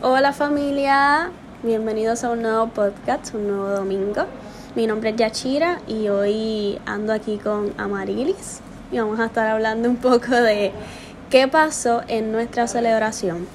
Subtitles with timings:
[0.00, 1.32] Hola familia,
[1.64, 4.26] bienvenidos a un nuevo podcast, un nuevo domingo.
[4.76, 8.60] Mi nombre es Yachira y hoy ando aquí con Amarilis
[8.92, 10.70] y vamos a estar hablando un poco de
[11.30, 13.48] qué pasó en nuestra celebración,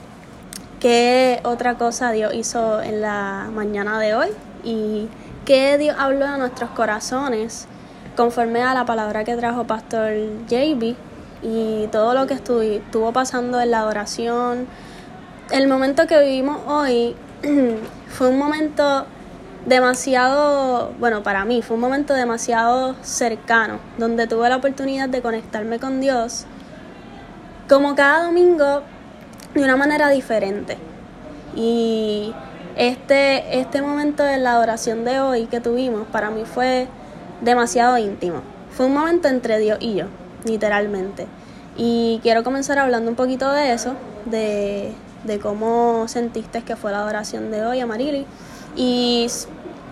[0.82, 4.28] qué otra cosa Dios hizo en la mañana de hoy
[4.66, 5.08] y
[5.46, 7.70] qué Dios habló a nuestros corazones
[8.18, 10.12] conforme a la palabra que trajo Pastor
[10.50, 10.98] JB
[11.42, 14.68] y todo lo que estuvo pasando en la adoración
[15.52, 17.16] el momento que vivimos hoy
[18.08, 19.06] fue un momento
[19.66, 25.80] demasiado, bueno, para mí fue un momento demasiado cercano, donde tuve la oportunidad de conectarme
[25.80, 26.46] con Dios
[27.70, 28.82] como cada domingo
[29.54, 30.78] de una manera diferente.
[31.56, 32.34] Y
[32.76, 36.88] este, este momento de la adoración de hoy que tuvimos para mí fue
[37.42, 38.42] demasiado íntimo.
[38.72, 40.06] Fue un momento entre Dios y yo,
[40.46, 41.28] literalmente.
[41.78, 43.94] Y quiero comenzar hablando un poquito de eso,
[44.26, 48.26] de, de cómo sentiste que fue la adoración de hoy, Amarili,
[48.76, 49.28] y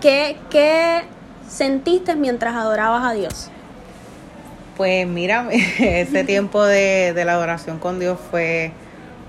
[0.00, 1.02] qué, qué
[1.48, 3.50] sentiste mientras adorabas a Dios.
[4.76, 8.72] Pues mira, ese tiempo de, de la adoración con Dios fue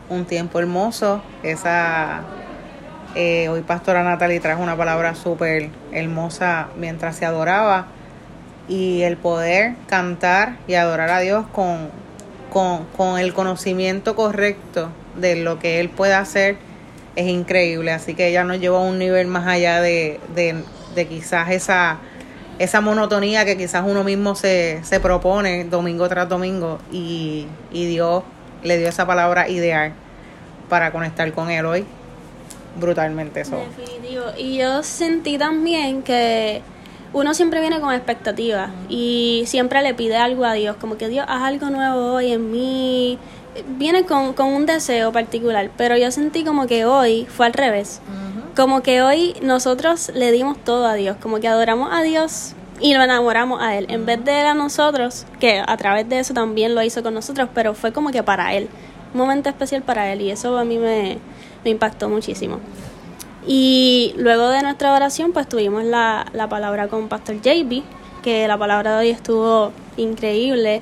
[0.10, 1.22] un tiempo hermoso.
[1.44, 2.24] Esa
[3.16, 7.88] eh, hoy Pastora Natalie trajo una palabra súper hermosa mientras se adoraba
[8.68, 11.90] y el poder cantar y adorar a Dios con,
[12.52, 16.58] con, con el conocimiento correcto de lo que él puede hacer
[17.16, 17.92] es increíble.
[17.92, 22.00] Así que ella nos llevó a un nivel más allá de, de, quizás esa,
[22.60, 28.24] esa monotonía que quizás uno mismo se, se propone domingo tras domingo y, y Dios
[28.64, 29.94] le dio esa palabra ideal
[30.70, 31.86] para conectar con él hoy.
[32.80, 33.58] Brutalmente eso.
[33.78, 34.24] Definitivo.
[34.38, 36.62] Y yo sentí también que
[37.14, 41.26] uno siempre viene con expectativas y siempre le pide algo a Dios, como que Dios
[41.30, 43.20] haz algo nuevo hoy en mí,
[43.78, 48.02] viene con, con, un deseo particular, pero yo sentí como que hoy fue al revés.
[48.56, 52.94] Como que hoy nosotros le dimos todo a Dios, como que adoramos a Dios y
[52.94, 53.88] lo enamoramos a Él.
[53.90, 57.14] En vez de Él a nosotros, que a través de eso también lo hizo con
[57.14, 58.70] nosotros, pero fue como que para Él.
[59.14, 61.18] Un momento especial para Él y eso a mí me,
[61.64, 62.60] me impactó muchísimo.
[63.46, 67.84] Y luego de nuestra oración, pues tuvimos la, la palabra con Pastor JB,
[68.22, 70.82] que la palabra de hoy estuvo increíble.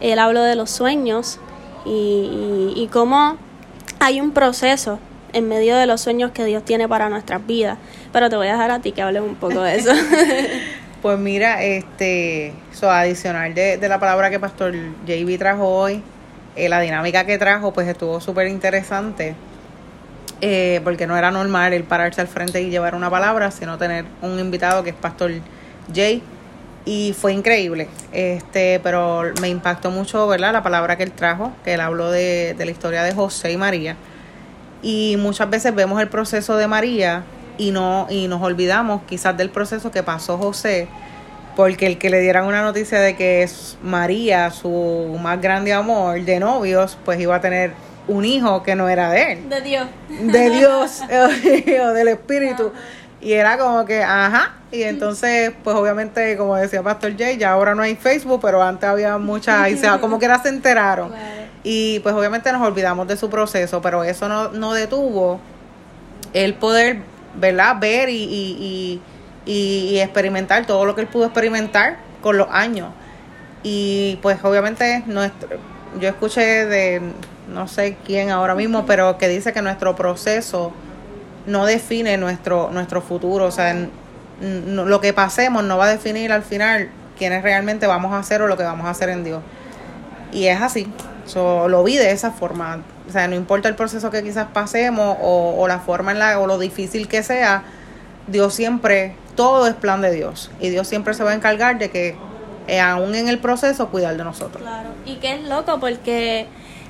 [0.00, 1.40] Él habló de los sueños,
[1.88, 3.36] y, cómo
[4.00, 4.98] hay un proceso
[5.32, 7.78] en medio de los sueños que Dios tiene para nuestras vidas.
[8.12, 9.92] Pero te voy a dejar a ti que hables un poco de eso.
[11.02, 14.74] pues mira, este, so, adicional de, de, la palabra que Pastor
[15.06, 16.02] JB trajo hoy,
[16.56, 19.34] eh, la dinámica que trajo, pues estuvo súper interesante.
[20.40, 24.04] Eh, porque no era normal el pararse al frente y llevar una palabra, sino tener
[24.22, 25.32] un invitado que es Pastor
[25.92, 26.22] Jay
[26.88, 27.86] y fue increíble.
[28.12, 30.54] Este, pero me impactó mucho, ¿verdad?
[30.54, 33.58] La palabra que él trajo, que él habló de, de la historia de José y
[33.58, 33.94] María.
[34.82, 37.24] Y muchas veces vemos el proceso de María
[37.58, 40.88] y no y nos olvidamos quizás del proceso que pasó José,
[41.56, 46.22] porque el que le dieran una noticia de que es María, su más grande amor
[46.22, 47.72] de novios, pues iba a tener
[48.06, 49.48] un hijo que no era de él.
[49.50, 49.86] De Dios.
[50.08, 51.02] De Dios,
[51.82, 52.72] o del Espíritu.
[53.20, 54.54] Y era como que, ajá.
[54.70, 58.88] Y entonces, pues obviamente, como decía Pastor Jay, ya ahora no hay Facebook, pero antes
[58.88, 61.10] había muchas, y se, como que era se enteraron.
[61.64, 65.40] Y pues obviamente nos olvidamos de su proceso, pero eso no, no detuvo
[66.32, 66.98] el poder,
[67.34, 67.76] ¿verdad?
[67.80, 69.02] Ver y, y,
[69.46, 72.90] y, y experimentar todo lo que él pudo experimentar con los años.
[73.62, 75.48] Y pues obviamente nuestro,
[75.98, 77.02] yo escuché de
[77.48, 80.72] no sé quién ahora mismo, pero que dice que nuestro proceso
[81.48, 83.46] no define nuestro, nuestro futuro.
[83.46, 83.74] O sea,
[84.40, 88.46] lo que pasemos no va a definir al final quiénes realmente vamos a hacer o
[88.46, 89.42] lo que vamos a hacer en Dios.
[90.32, 90.86] Y es así.
[91.24, 92.82] So, lo vi de esa forma.
[93.08, 96.46] O sea, no importa el proceso que quizás pasemos o, la forma en la o
[96.46, 97.64] lo difícil que sea,
[98.26, 100.50] Dios siempre, todo es plan de Dios.
[100.60, 102.16] Y Dios siempre se va a encargar de que,
[102.66, 104.62] eh, aún en el proceso, cuidar de nosotros.
[104.62, 104.90] Claro.
[105.06, 106.46] Y que es loco porque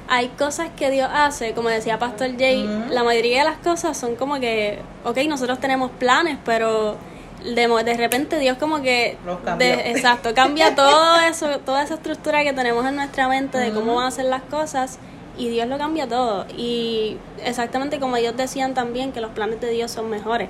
[0.09, 4.17] hay cosas que Dios hace, como decía Pastor Jay, la mayoría de las cosas son
[4.17, 6.97] como que, ok, nosotros tenemos planes, pero
[7.45, 9.19] de, de repente Dios como que,
[9.59, 13.97] de, exacto, cambia todo eso, toda esa estructura que tenemos en nuestra mente de cómo
[13.97, 14.99] van a ser las cosas
[15.37, 16.47] y Dios lo cambia todo.
[16.57, 20.49] Y exactamente como ellos decían también que los planes de Dios son mejores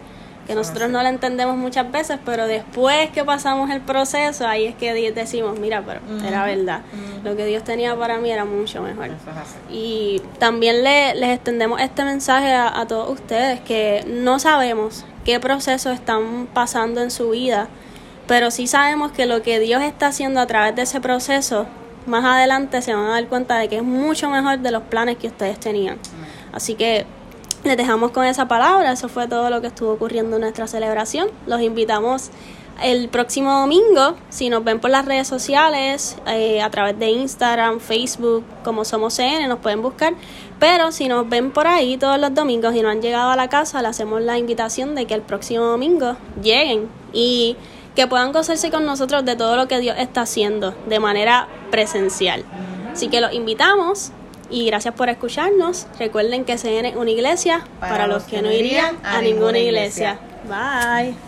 [0.49, 4.75] que nosotros no lo entendemos muchas veces, pero después que pasamos el proceso, ahí es
[4.75, 6.81] que decimos, mira, pero era verdad,
[7.23, 9.11] lo que Dios tenía para mí era mucho mejor.
[9.71, 15.91] Y también le, les extendemos este mensaje a, todos ustedes, que no sabemos qué proceso
[15.91, 17.69] están pasando en su vida,
[18.27, 21.67] pero sí sabemos que lo que Dios está haciendo a través de ese proceso,
[22.07, 25.19] más adelante se van a dar cuenta de que es mucho mejor de los planes
[25.19, 25.99] que ustedes tenían.
[26.55, 27.05] Así que
[27.65, 28.93] les dejamos con esa palabra.
[28.93, 31.29] Eso fue todo lo que estuvo ocurriendo en nuestra celebración.
[31.47, 32.31] Los invitamos
[32.83, 37.81] el próximo domingo, si nos ven por las redes sociales, eh, a través de Instagram,
[37.81, 40.15] Facebook, como somos CN, nos pueden buscar.
[40.61, 43.49] Pero si nos ven por ahí todos los domingos y no han llegado a la
[43.49, 47.57] casa, le hacemos la invitación de que el próximo domingo lleguen y
[47.97, 52.45] que puedan gozarse con nosotros de todo lo que Dios está haciendo de manera presencial.
[52.93, 54.13] Así que los invitamos
[54.51, 55.87] y gracias por escucharnos.
[55.99, 60.19] Recuerden que CN es una iglesia para, los, que, no irían a, ninguna iglesia.
[60.49, 61.28] Bye.